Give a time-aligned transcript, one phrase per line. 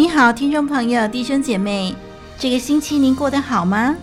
[0.00, 1.94] 你好，听众朋友、弟兄姐妹，
[2.38, 3.94] 这个星期您过得好吗？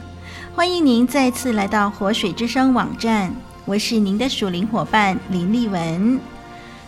[0.54, 6.20] 欢迎您再次来到活水之声网站，我是您的属灵伙伴林丽文。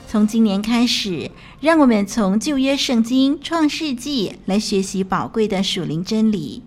[0.07, 6.61] 从今年开始，让我们从旧约圣经创世纪来学习宝贵的属灵真理。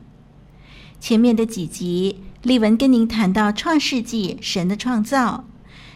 [0.98, 5.44] 前面的几集，丽文跟您谈到创世纪神的创造，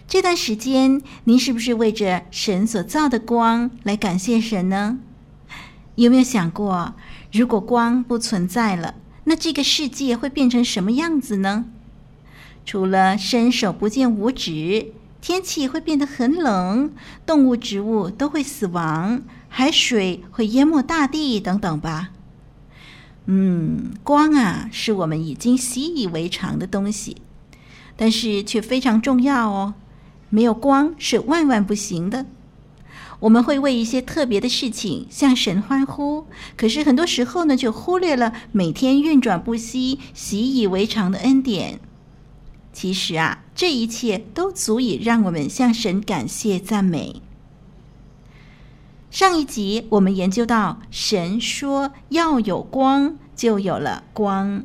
[0.07, 4.99] 这段时间您是不是为着神所造的光来感谢神呢？
[5.97, 6.95] 有没有想过，
[7.33, 8.95] 如果光不存在了，
[9.25, 11.67] 那这个世界会变成什么样子呢？
[12.65, 16.93] 除了伸手不见五指，天气会变得很冷，
[17.25, 22.11] 动物、植物都会死亡，海水会淹没大地等等吧。
[23.25, 27.17] 嗯，光啊，是我们已经习以为常的东西，
[27.97, 29.75] 但是却非常重要哦。
[30.29, 32.27] 没有光是万万不行的。
[33.21, 41.81] 我们会为一些特别的事情向神欢呼，可是很多时候呢，就忽略了每天运转不息、习以为常的恩典。
[42.73, 47.23] 其实啊，这一切都足以让我们向神感谢赞美。
[49.11, 54.65] 上一集我们研究到，神说要有光，就有了光。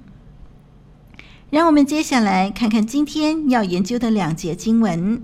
[1.50, 5.24] 让我们接下来看看今天要研究的两节经文。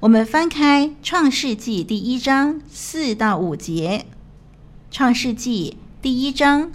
[0.00, 4.04] 我们翻开《创世纪》第一章四到五节，
[4.94, 6.70] 《创世纪》第一章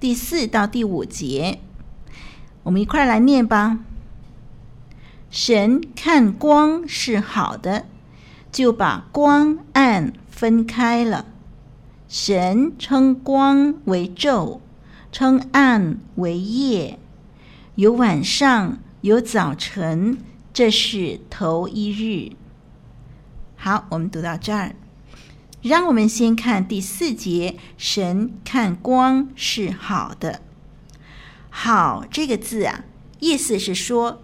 [0.00, 1.60] 第四到第五节，
[2.62, 3.80] 我们一块来念吧。
[5.30, 7.84] 神看光是好的，
[8.50, 11.26] 就把光暗分开了。
[12.08, 14.60] 神称光为昼，
[15.12, 16.98] 称暗为夜。
[17.74, 20.16] 有晚上，有早晨，
[20.54, 22.34] 这是头一日。
[23.64, 24.76] 好，我们读到这儿，
[25.62, 27.56] 让我们先看第四节。
[27.78, 30.42] 神看光是好的，
[31.48, 32.84] 好这个字啊，
[33.20, 34.20] 意思是说，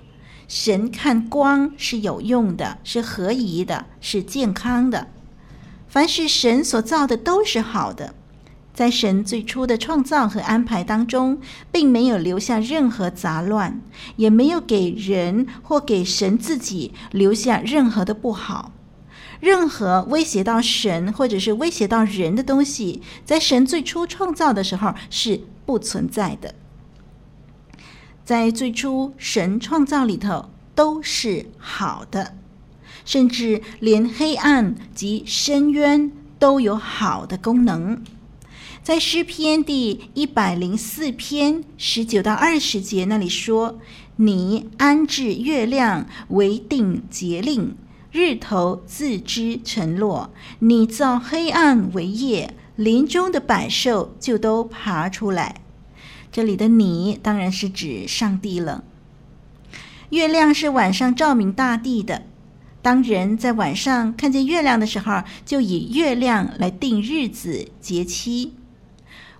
[0.47, 5.09] 神看光是有用的，是合宜的，是健康的。
[5.89, 8.15] 凡是神所造的都是好的，
[8.75, 11.41] 在神最初的创造和安排当中，
[11.73, 13.81] 并没有留下任何杂乱，
[14.17, 18.73] 也没有给人或给神自己留下任何的不好。
[19.41, 26.55] 任何威胁到神或者是威胁到人的东西，在神最初创造的时候是不存在的。
[28.25, 32.37] 在最初神创造里头都是好的，
[33.05, 38.03] 甚至连黑暗及深渊都有好的功能。
[38.83, 43.79] 在诗篇第一百零四篇十九到二十节那里说
[44.17, 47.77] ：“你安置月亮为定节令。”
[48.13, 55.61] 日头自知沉落，你造黑暗为夜，林中的百兽就都爬出来。
[56.33, 58.83] 这里的“你”当然是指上帝了。
[60.11, 62.23] 月亮是晚上照明大地的，
[62.83, 68.55] 当人在晚上看见月亮的时候，就以月亮来定日子节期。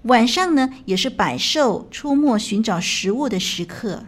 [0.03, 4.05] 晚上呢，也是百兽出没寻找食物的时刻。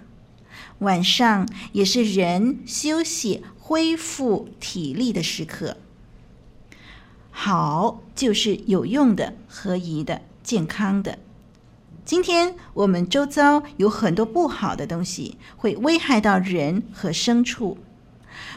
[0.79, 3.43] 晚上也是人休息。
[3.73, 5.79] 恢复体力的时刻，
[7.31, 11.19] 好就是有用的、合宜的、健康的。
[12.05, 17.79] 今天我们周遭有很多不好的东西，会危害到人和牲畜。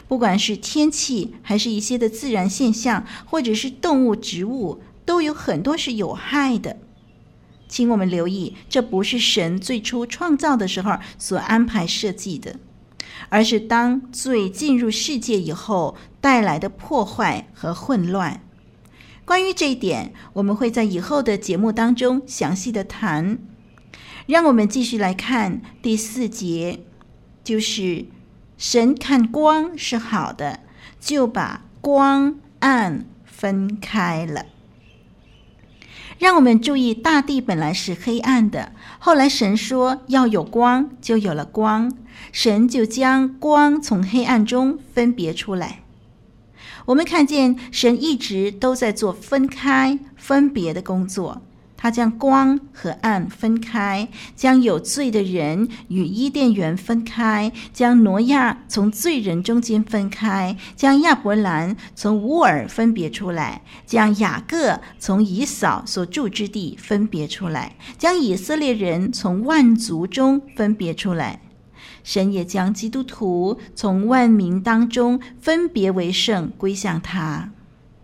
[0.06, 6.76] 不管是天气，还是一些的自然现象，或者是动物、植物，都有很多是有害的。
[7.70, 12.58] 请我们留意，这不是神最初创造的时候所安排设计的。
[13.30, 18.42] 而是当罪进入世界以后带来的破坏和混乱。
[19.26, 23.40] 关于这一点，我们会在以后的节目当中详细的谈。
[24.28, 26.80] 让我们继续来看第四节，
[27.44, 28.06] 就是
[28.58, 30.62] 神看光是好的，
[31.00, 34.46] 就把光暗分开了。
[36.18, 41.92] 让我们注意，大地本来是黑暗的，后来神说要有光，就有了光。
[42.32, 45.82] 神就将光从黑暗中分别出来。
[46.86, 51.42] 我们看见神一直都在做分开、分别的工作。
[51.78, 71.42] 他将光和暗分开，将有罪的人与伊甸园分开，将挪亚从罪人中间分开，将亚伯兰从乌尔分别出来，将雅各从以扫所住之地分别出来，将以色列人从万族中分别出来。
[72.06, 77.52] 神也将基督徒从万民当中分别为圣，归向他。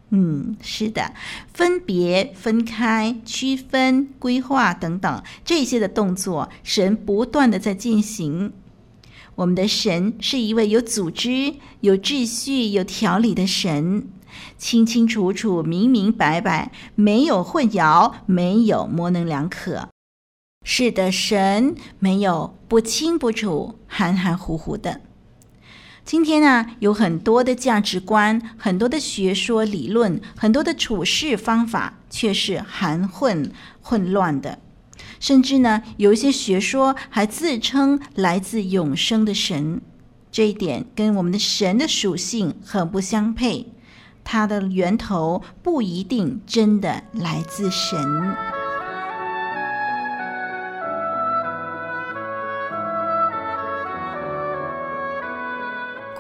[0.10, 1.14] 嗯，是的，
[1.54, 8.52] 分别、分开、区分、规划等等这些的动作，神不断的在进行。
[9.36, 14.06] 我们的神是一位有组织、有秩序、有条理的神，
[14.58, 19.88] 清清楚楚、明明白白，没有混淆，没有模棱两可。
[20.64, 25.02] 是的，神没有不清不楚、含含糊糊的。
[26.06, 34.60] 今天呢，有很多的价值观，很多的学说理论，很多的处事方法，却是含混混乱的。
[35.20, 39.82] 甚至呢，有一些学说还自称来自永生的神，
[40.32, 43.74] 这一点跟我们的神的属性很不相配。
[44.24, 48.61] 它的源头不一定真的来自神。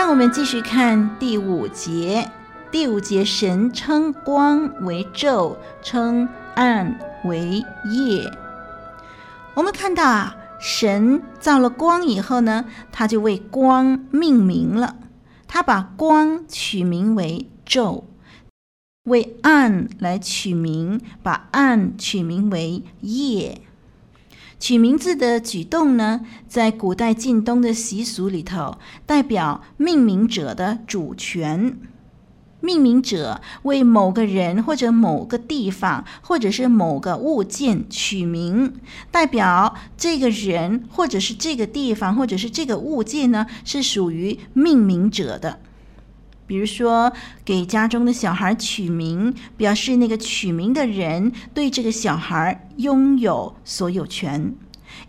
[0.00, 2.30] 让我们继续看第五节。
[2.72, 8.32] 第五节，神称光为昼，称暗为夜。
[9.52, 14.96] 我们看到啊，神造了光以后呢，他就为光命名了。
[15.46, 18.04] 他把光取名为昼，
[19.04, 23.60] 为暗来取名，把暗取名为夜。
[24.60, 28.76] 取名字的举动呢，在古代近东的习俗里头，
[29.06, 31.78] 代表命名者的主权。
[32.60, 38.74] 命名者为某个人或者某个地方或者是某个物件取名，
[39.10, 45.58] 代表这个人或者是这个地方或者是这个物件呢，是属于命名者的。
[46.50, 47.12] 比如说，
[47.44, 54.52] 给家中的小孩取名，表示那个取名的人对这个小孩拥有所有权。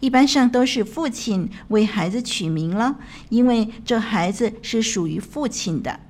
[0.02, 2.98] 一般上都是父亲为孩子取名了，
[3.30, 6.02] 因为这孩子是属于父亲的。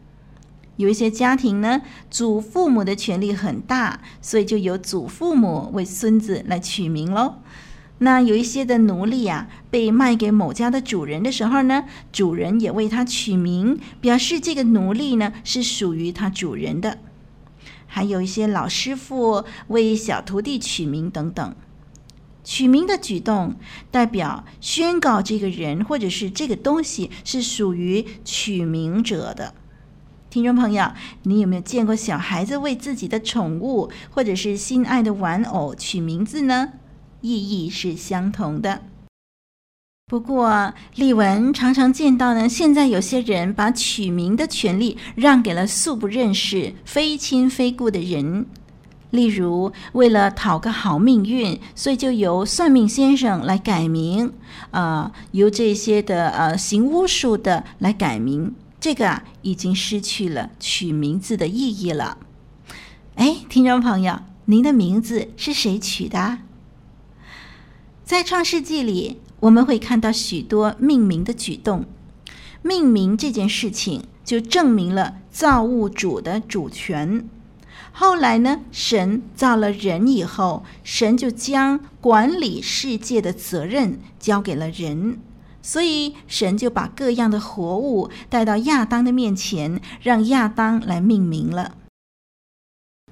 [0.75, 7.35] 有一些家庭呢，祖父母的权力很大，所以就由祖父母为孙子来取名喽。
[8.03, 16.97] 那有一些的奴隶啊，被卖给某家的主人的时候呢，主人也为他取名，表示这个奴隶呢是属于他主人的。
[17.85, 21.55] 还有一些老师傅为小徒弟取名等等，
[22.43, 23.55] 取名的举动
[23.91, 29.53] 代表宣告这个人或者是这个东西是属于取名者的。
[30.31, 30.91] 听众朋友，
[31.21, 36.73] 你有没有见过小孩子为自己的宠物或者是心爱的玩偶取名字呢？
[37.21, 38.81] 意义是相同的。
[40.07, 48.45] 不过，丽文常常见到呢，现在有些人把取名的权利让给了素不认识、非亲非故的人。
[49.11, 54.33] 例如，为了讨个好命运，所以就由算命先生来改名，
[54.71, 62.17] 啊、呃，由这些的呃行巫术的来改名，这个啊已经失去了取名字的意义了。
[63.15, 66.39] 哎，听众朋友，您的名字是谁取的？
[68.11, 71.85] 在创世纪里，我们会看到许多命名的举动。
[72.61, 77.25] 命名这件事情，就证明了造物主的主权。
[77.93, 85.17] 后来呢，神造了人以后，神就将管理世界的责任交给了人，
[85.61, 91.77] 所以神就把各样的活物带到亚当的面前，让亚当来命名了。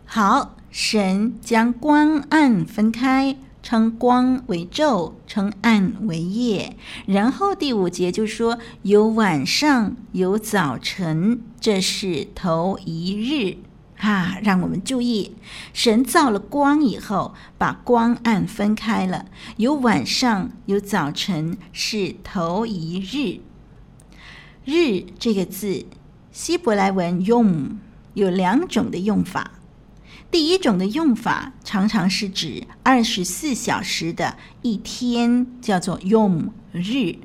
[0.03, 3.37] 好，神将光暗分开。
[3.61, 6.75] 称光为昼，称暗为夜。
[7.05, 13.57] 然后第五节就说有晚上，有早晨，这是头一日。
[14.01, 15.35] 哈、啊，让我们注意，
[15.73, 19.25] 神造了光以后，把光暗分开了。
[19.57, 23.41] 有晚上，有早晨，是头一日。
[24.63, 25.85] 日这个字
[26.31, 27.77] 希伯来文用
[28.13, 29.58] 有两种的用法。
[30.31, 37.17] 第一种的用法常常是指二十四小时的一天，叫做 “yom” 日；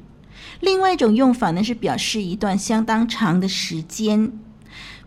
[0.60, 4.32] 另外一种用法呢，是表示一段相当长的时间。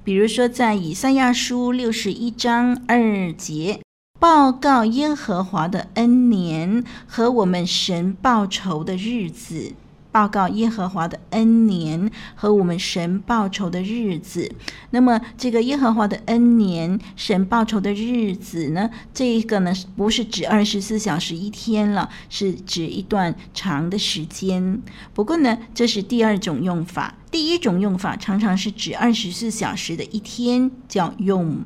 [0.04, 3.82] 比如说，在以赛亚书六十一章二节，
[4.20, 9.74] 报告耶和华的恩年和我们神报仇的日子。
[10.18, 14.52] 报告耶和华的恩年和我们神报仇的日子。
[14.90, 18.90] 那么，这个耶和华的恩年、神报仇的日子呢？
[19.14, 24.82] 这一个呢，不是指二十四小时一天了，是指一段长的时间。
[25.14, 27.14] 不过呢，这是第二种用法。
[27.30, 31.64] 第一种用法常常是指二十四小时的一天，叫用。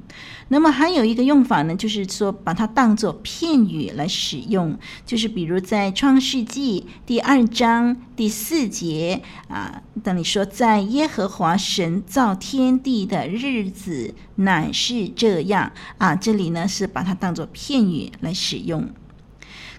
[0.54, 18.90] 那么还有一个用法呢，就是说把它当作片语来使用，就是比如在创世纪第二章第四节啊，当你说在耶和华神造天地的日子乃是这样啊，这里呢是把它当作片语来使用。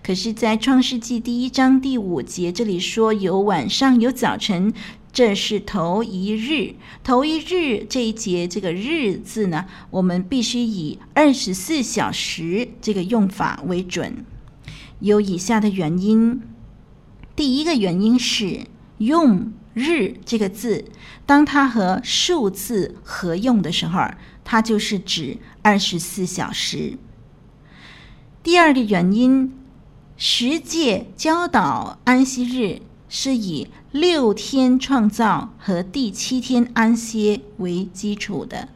[0.02, 4.73] 可是，在创世纪第一章第五节这里说有晚上有早晨。
[5.12, 14.25] 这是头一日，头一日这一节这个“日”字呢，我们必须以二十四小时这个用法为准。
[15.00, 16.40] 有以下的原因：
[17.37, 18.61] 第一个原因是
[18.99, 20.87] 用“日”这个字，
[21.26, 24.09] 当它和数字合用的时候，
[24.45, 26.97] 它就是指二十四小时。
[28.42, 29.52] 第二个原因，
[30.16, 32.81] 十诫教导安息日
[33.12, 33.69] 是以。
[33.92, 38.71] 六天创造和第七天安歇为基础的，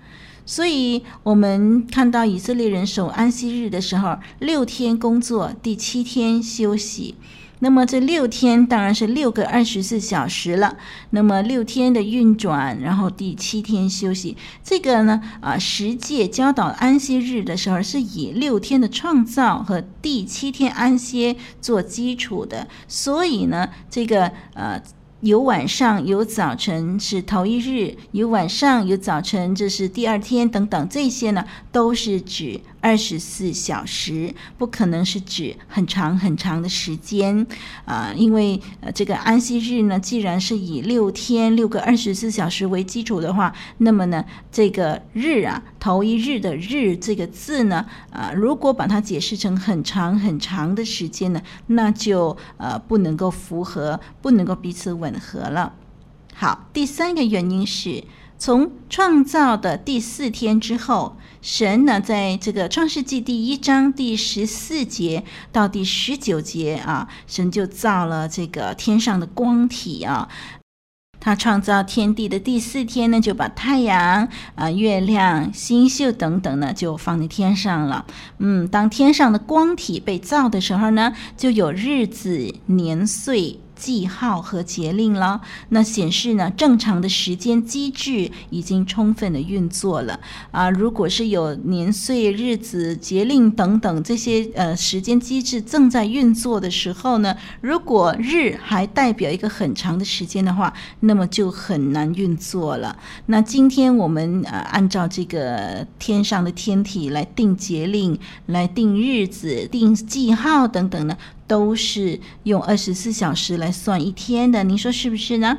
[0.45, 7.14] 所以我们看到以色列人守安息日的时候，六天工作，第七天休息。
[7.66, 10.76] 那么这六天当然是六个二十四小时了。
[11.11, 14.37] 那么六天的运转，然后第七天休息。
[14.62, 22.68] 这个呢，啊，十诫教导安息日的时候，是以六天的创造和第七天安歇做基础的。
[22.87, 24.80] 所以呢，这个呃。
[25.23, 31.42] 有晚上，有早晨，是头一日；有晚上，有早晨，这是第二天，等等，这些呢，
[31.73, 37.45] 都是指二十四小时，不可能是指很长很长的时间
[37.85, 54.87] 啊、因为呃，这个安息日呢，既然是以六天六个二十四小时为基础的话，那么呢，这个日啊，头一日的日这个字呢，啊、如果把它解释成很长很长的时间呢，那就呃不能够符合，不能够彼此。
[54.97, 55.75] 吻合了。
[56.33, 58.05] 好，第三个原因是
[58.38, 70.28] 从创造的第四天之后，神呢，在这个创世纪第一章第十四节到第十九节啊，神就造了这个天上的光体啊。
[71.19, 78.07] 他创造天地的第四天呢，就把太阳啊、月亮、星宿等等呢，就放在天上了。
[78.38, 83.61] 嗯，当天上的光体被造的时候呢，就有日子、年岁。
[83.76, 90.18] 记号和节令了，那显示呢，正常的时间机制已经充分的运作了
[90.50, 90.71] 啊。
[90.71, 102.99] 如果是有年岁、日子、节令等等这些呃时间机制正在运作的时候呢，如果日还代表一个很长的时间的话，那么就很难运作了。
[103.26, 111.16] 那今天我们呃按照这个天上的天体来定节令、来定日子、定记号等等呢。
[111.47, 115.59] 都是用二十四小时来算一天的，您说是不是呢？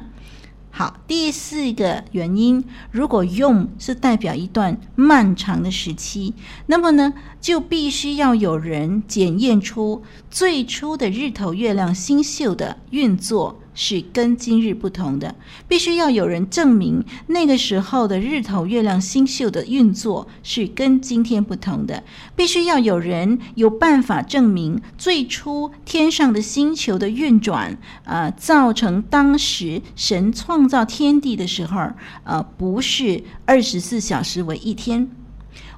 [0.69, 6.35] 好，第四个原因，如果用是代表一段漫长的时期，
[6.67, 13.59] 那么呢，就必须要有人检验出最初的日头、月亮、星宿的运作。
[13.79, 15.35] 是跟今日不同的，
[15.67, 22.03] 必须要有人证明那个时候的日头、月亮、星宿的运作是跟今天不同的，
[22.35, 31.91] 必须要有人有办法证明最初天上的星球的运转，呃，造成当时神创造天地的时候，
[32.23, 35.07] 呃，不是二十四小时为一天。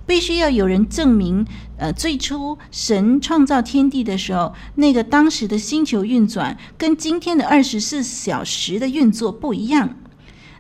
[0.10, 1.46] 必须要有人证明，
[1.78, 9.98] 呃，最初神创造天地的时候，那个当时的星球运转跟今天的二十四小时的运作不一样。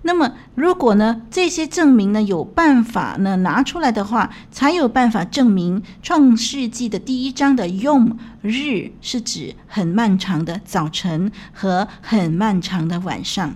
[0.03, 13.55] 那么，如果呢，这些证明呢有办法呢拿出来的话，才有办法证明创世纪的第一章的用日是指很漫长的早晨和很漫长的晚上。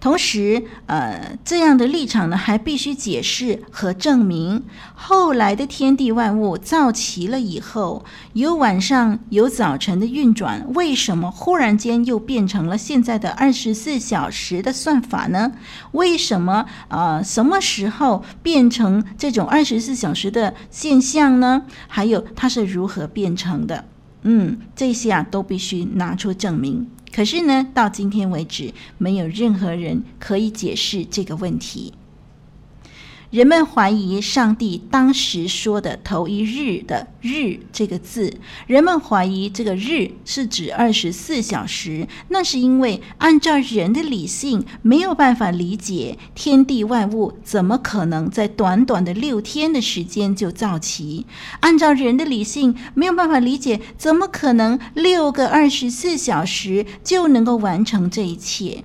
[0.00, 4.62] 同时，呃，这样的立场呢，还必须解释和证明
[4.94, 15.50] 后来的天地万物造齐了以后，有晚上有早晨的运转，为什么忽然间又变成了现在的二十四小时的算法呢？
[15.90, 21.62] 为什么呃，什么时候变成这种二十四小时的现象呢？
[21.88, 23.84] 还有它是如何变成的？
[24.22, 26.88] 嗯，这些啊都必须拿出证明。
[27.18, 31.92] 可是呢，到今天为止，没有任何人可以解释这个问题。
[33.30, 38.32] 人们怀疑上帝当时说的“头一日”的“日”这个字，
[38.66, 51.26] 人们怀疑这个“日”是指二十四小时，那是因为按照人的理性，没有办法理解天地万物怎么可能在短短的六天的时间就造齐；
[51.60, 58.84] 按照人的理性，没有办法理解怎么可能六个二十四小时就能够完成这一切。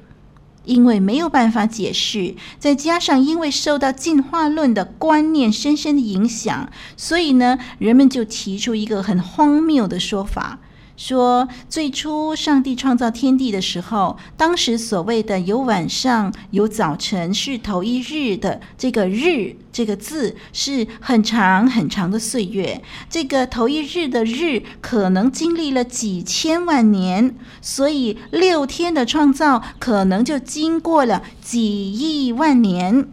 [0.65, 10.60] 因为没有办法解释，再加上因为受到进化论的观念深深的影响，所以呢，人们就提出一个很荒谬的说法。
[11.05, 22.81] 说最初上帝创造天地的时候，当时所谓的有晚上有早晨是头一日的这个“日”这个字是很长很长的岁月。
[23.10, 33.10] 这个头一日的“日”可能经历了几千万年，所以六天的创造可能就经过了几亿万年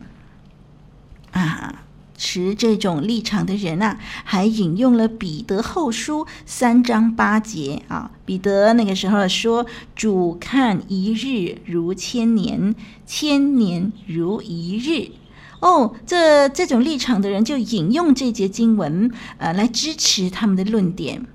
[1.33, 1.83] 啊。
[2.21, 8.11] 持这种立场的人啊，还引用了彼得后书三章八节啊。
[8.27, 9.65] 彼得那个时候说
[9.97, 12.75] ：“主看一日如千年，
[13.07, 15.13] 千年如一日。”
[15.61, 21.27] 哦，这这种立场的人就引用这节经文，呃，来支持他们的论点。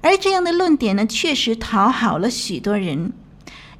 [0.00, 3.12] 而这样的论点呢，确实讨好了许多人。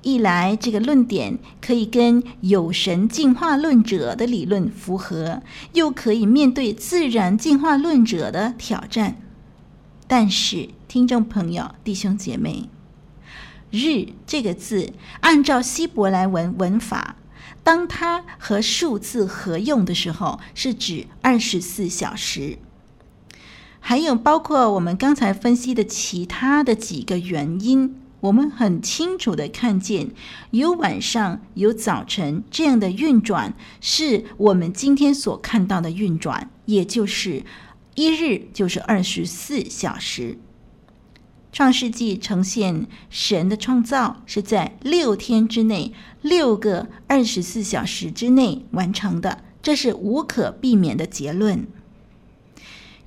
[0.04, 5.42] 一来，这个论点可以跟有神进化论者的理论符合，
[5.72, 9.16] 又可以面对自然进化论者的挑战。
[10.06, 12.68] 但是，听众朋友、弟兄姐妹
[13.72, 17.16] ，“日”这个字，按照希伯来文文法，
[17.62, 22.58] 当它和数字合用的时候，是指二十四小时。
[23.80, 27.96] 还有包括我们刚才分析的其他的几个原因。
[28.24, 30.10] 我们很清楚地看见，
[30.50, 37.42] 有晚上有早晨这样的运转，是我们今天所看到的运转，也就是
[37.94, 40.38] 一日就是二十四小时。
[41.52, 51.66] 创世纪呈现神的创造是在六天之内，六个二十四小时之内完成的，这是无可避免的结论。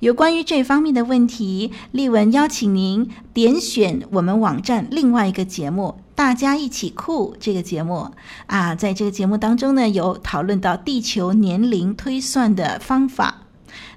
[0.00, 8.12] 有关于这方面的问题，丽文邀请您点选我们网站另外一个节目《大家一起酷》这个节目
[8.46, 13.42] 啊，在这个节目当中呢，有讨论到地球年龄推算的方法，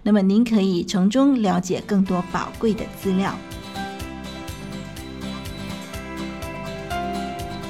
[0.02, 3.36] 那么您可以从中了解更多宝贵的资料。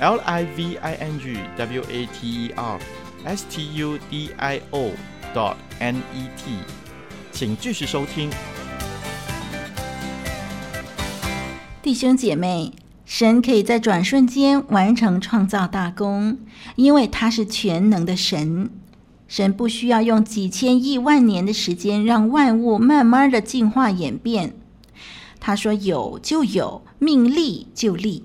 [0.00, 2.80] L I V I N G W A T E R
[3.24, 4.90] S T U D I O
[5.34, 6.58] dot N E T，
[7.32, 8.28] 请继续收听。
[11.80, 12.72] 弟兄姐妹，
[13.04, 16.38] 神可以在转瞬间完成创造大功，
[16.76, 18.70] 因为他是全能的神。
[19.28, 24.54] 神不需要用几千亿万年的时间让万物慢慢的进化演变。
[25.46, 28.24] 他说：“有就有，命立就立。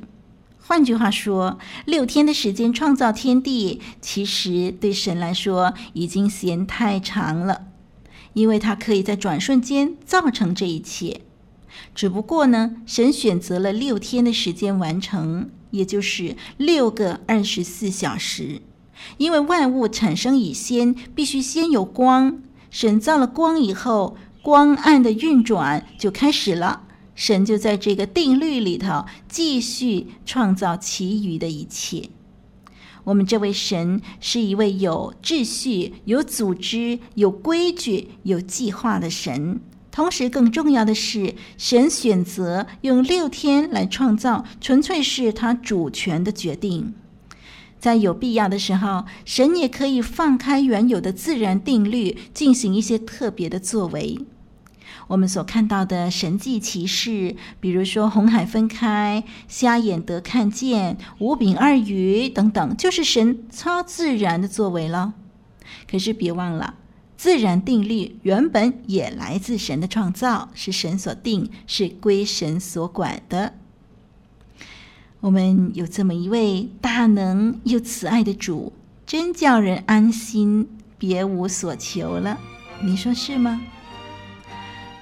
[0.58, 7.64] 换句话说，六天的时间创造天地，其实对神来说已经嫌太长了，
[8.32, 11.20] 因为他可以在转瞬间造成这一切。
[11.94, 18.62] 只不过呢，神选择了六天的时间完成，也就是六个二十四小时。
[19.18, 22.42] 因为万物产生以先，必须先有光。
[22.72, 26.84] 神造了光以后，光暗的运转就开始了。”
[27.20, 32.08] 神就在这个定律里头继续创造其余的一切。
[33.04, 39.60] 我们这位神是一位有秩序、有组织、有规矩、有计划的神。
[39.92, 46.94] 同时，更重要的是，神选择用六天来创造，纯粹是他主权的决定。
[47.82, 54.20] 在有必要的时候，神也可以放开原有的自然定律，进行一些特别的作为。
[55.10, 65.16] 我们所看到的神迹奇事，比如说红海分开、瞎眼得看见、五饼二鱼等等，就是神超自然的作为了。
[65.90, 66.76] 可是别忘了，
[67.18, 73.56] 自然定律原本也来自神的创造，是神所定，是归神所管的。
[75.22, 78.74] 我们有这么一位大能又慈爱的主，
[79.08, 80.70] 真叫人安心，
[81.00, 82.38] 别无所求了。
[82.84, 83.60] 你说是吗？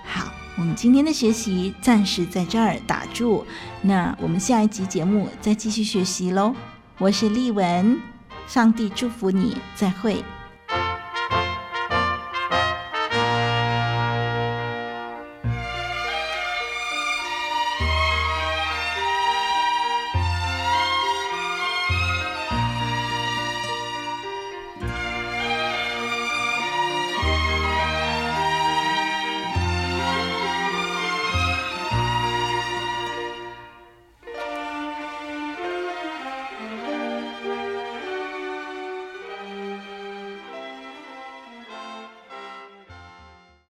[0.08, 3.46] 好，我们今天的学习暂时在这儿打住，
[3.82, 6.56] 那我们下一集节目再继续学习喽。
[6.98, 8.00] 我是丽文，
[8.48, 10.24] 上帝祝福你，再会。